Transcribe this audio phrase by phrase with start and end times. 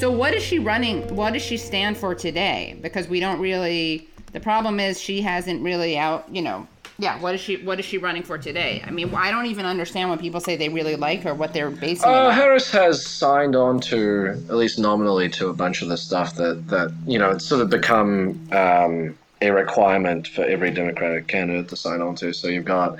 [0.00, 1.14] So what is she running?
[1.14, 2.74] What does she stand for today?
[2.80, 4.08] Because we don't really.
[4.32, 6.24] The problem is she hasn't really out.
[6.34, 6.66] You know.
[6.98, 7.20] Yeah.
[7.20, 7.58] What is she?
[7.58, 8.82] What is she running for today?
[8.86, 11.34] I mean, I don't even understand when people say they really like her.
[11.34, 12.08] What they're basing.
[12.08, 12.30] Uh.
[12.30, 16.66] Harris has signed on to at least nominally to a bunch of the stuff that
[16.68, 21.76] that you know it's sort of become um, a requirement for every Democratic candidate to
[21.76, 22.32] sign on to.
[22.32, 22.96] So you've got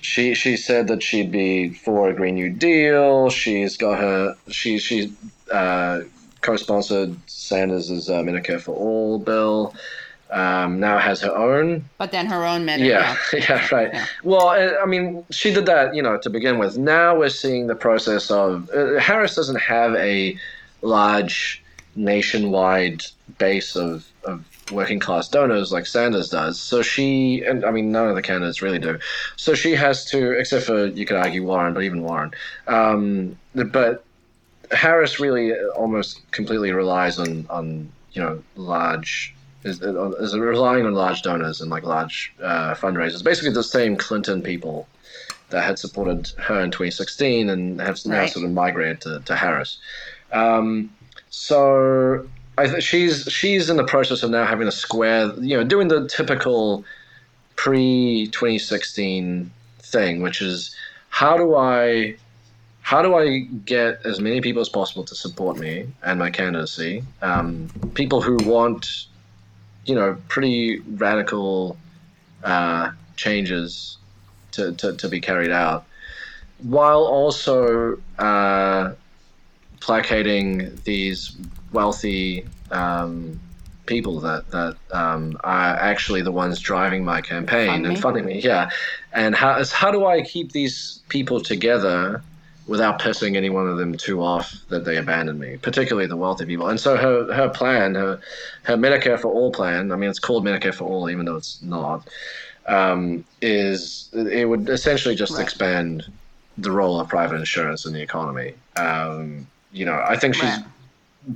[0.00, 3.28] she she said that she'd be for a Green New Deal.
[3.28, 5.12] She's got her she she
[5.50, 6.02] uh,
[6.40, 9.74] co-sponsored Sanders' uh, Medicare for All bill.
[10.30, 12.86] Um, now has her own But then her own Medicare.
[12.86, 13.16] yeah,
[13.48, 13.90] yeah, right.
[13.94, 14.06] Yeah.
[14.24, 16.76] Well, I mean, she did that, you know, to begin with.
[16.76, 20.36] Now we're seeing the process of uh, Harris doesn't have a
[20.82, 21.62] large
[21.96, 23.02] nationwide
[23.38, 26.60] base of, of working class donors like Sanders does.
[26.60, 28.98] So she, and I mean, none of the candidates really do.
[29.36, 32.32] So she has to, except for you could argue Warren, but even Warren.
[32.66, 34.04] Um, but
[34.72, 39.34] Harris really almost completely relies on on you know large
[39.64, 43.24] is, is relying on large donors and like large uh, fundraisers.
[43.24, 44.86] Basically, the same Clinton people
[45.50, 48.30] that had supported her in 2016 and have now Right.
[48.30, 49.78] sort of migrated to, to Harris.
[50.32, 50.90] Um,
[51.30, 52.26] so
[52.58, 55.88] I th- she's she's in the process of now having to square, you know, doing
[55.88, 56.84] the typical
[57.56, 59.50] pre 2016
[59.80, 60.74] thing, which is
[61.08, 62.16] how do I
[62.88, 67.04] how do I get as many people as possible to support me and my candidacy?
[67.20, 69.08] Um, people who want,
[69.84, 71.76] you know, pretty radical
[72.42, 73.98] uh, changes
[74.52, 75.84] to, to, to be carried out,
[76.62, 78.94] while also uh,
[79.80, 81.36] placating these
[81.74, 83.38] wealthy um,
[83.84, 88.40] people that that um, are actually the ones driving my campaign Fund and funding me.
[88.40, 88.70] Yeah,
[89.12, 92.22] and how how do I keep these people together?
[92.68, 96.44] Without pissing any one of them too off that they abandon me, particularly the wealthy
[96.44, 96.68] people.
[96.68, 98.20] And so her, her plan, her
[98.64, 101.62] her Medicare for All plan, I mean, it's called Medicare for All, even though it's
[101.62, 102.06] not,
[102.66, 105.42] um, is it would essentially just Right.
[105.42, 106.04] expand
[106.58, 108.52] the role of private insurance in the economy.
[108.76, 110.62] Um, you know, I think she's Right.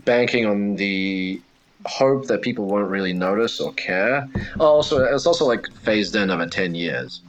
[0.04, 1.40] banking on the
[1.86, 4.28] hope that people won't really notice or care.
[4.60, 7.20] Also, it's also like phased in over 10 years.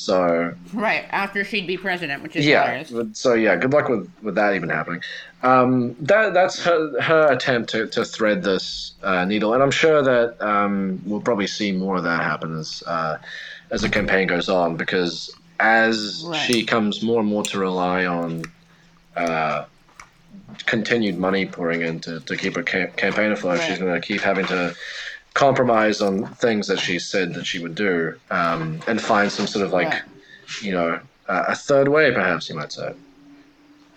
[0.00, 2.62] So, Right after she'd be president, which is yeah.
[2.80, 3.18] hilarious.
[3.18, 5.02] So, yeah, good luck with, with that even happening.
[5.42, 9.52] Um, that That's her, her attempt to, to thread this uh, needle.
[9.52, 13.18] And I'm sure that um, we'll probably see more of that happen as, uh,
[13.70, 16.36] as the campaign goes on because as Right.
[16.38, 18.44] she comes more and more to rely on
[19.16, 19.66] uh,
[20.64, 23.68] continued money pouring in to, to keep her ca- campaign afloat, Right.
[23.68, 24.74] she's going to keep having to
[25.34, 29.64] compromise on things that she said that she would do um, and find some sort
[29.64, 30.02] of like, Right.
[30.62, 30.98] you know,
[31.28, 32.92] uh, a third way, perhaps you might say.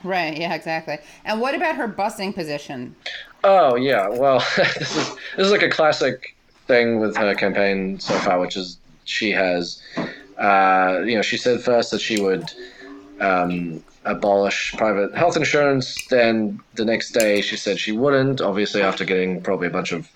[0.03, 0.37] Right.
[0.37, 0.53] Yeah.
[0.53, 0.97] Exactly.
[1.25, 2.95] And what about her busing position?
[3.45, 6.35] Oh yeah, well, this is this is like a classic
[6.67, 9.81] thing with her campaign so far, which is she has,
[10.37, 12.49] uh, you know, she said first that she would
[13.19, 16.05] um, abolish private health insurance.
[16.07, 18.39] Then the next day she said she wouldn't.
[18.41, 20.09] Obviously, after getting probably a bunch of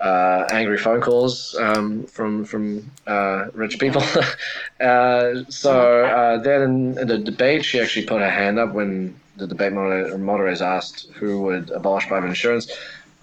[0.00, 4.02] uh, angry phone calls um, from from uh, rich people.
[4.80, 9.46] uh, so uh, then in, the debate, she actually put her hand up when the
[9.46, 12.70] debate moder- moderators asked who would abolish private insurance.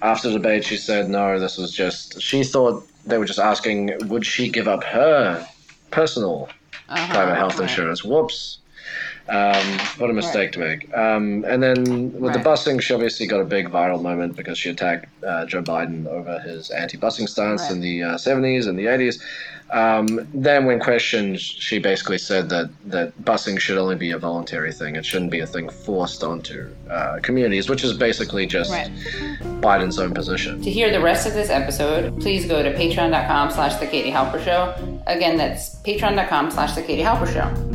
[0.01, 1.39] After the debate, she said no.
[1.39, 5.47] This was just she thought they were just asking would she give up her
[5.91, 6.49] personal
[6.89, 7.69] Uh-huh, private health right.
[7.69, 8.03] insurance.
[8.03, 8.59] Whoops.
[9.29, 10.95] Um, what a mistake to make.
[10.97, 14.69] Um, and then with the busing, she obviously got a big viral moment because she
[14.69, 17.71] attacked uh, Joe Biden over his anti busing stance Right.
[17.71, 19.21] in the uh, 70s and the 80s.
[19.69, 24.71] Um, then, when questioned, she basically said that, that busing should only be a voluntary
[24.71, 24.95] thing.
[24.95, 28.89] It shouldn't be a thing forced onto uh, communities, which is basically just Right.
[29.59, 30.61] Biden's own position.
[30.61, 34.41] To hear the rest of this episode, please go to patreon.com slash the Katie Halper
[34.45, 34.73] Show.
[35.05, 37.66] Again, that's patreon.com slash the Katie Halper Show.